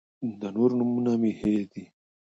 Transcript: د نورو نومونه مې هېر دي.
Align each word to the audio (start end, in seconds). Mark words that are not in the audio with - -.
د 0.39 0.41
نورو 0.55 0.73
نومونه 0.79 1.11
مې 1.21 1.31
هېر 1.39 1.61
دي. 1.73 1.83